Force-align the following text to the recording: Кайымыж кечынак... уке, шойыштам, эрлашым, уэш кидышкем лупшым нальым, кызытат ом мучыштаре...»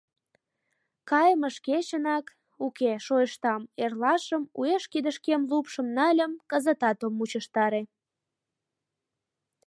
Кайымыж 1.09 1.55
кечынак... 1.65 2.25
уке, 2.65 2.91
шойыштам, 3.05 3.61
эрлашым, 3.83 4.43
уэш 4.59 4.83
кидышкем 4.91 5.41
лупшым 5.49 5.87
нальым, 5.97 6.31
кызытат 6.49 6.99
ом 7.05 7.13
мучыштаре...» 7.19 7.81